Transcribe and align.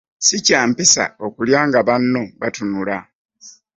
Si 0.25 0.37
kya 0.45 0.59
mpisa 0.69 1.03
kulya 1.35 1.59
nga 1.67 1.79
banno 1.87 2.21
batunula. 2.39 2.97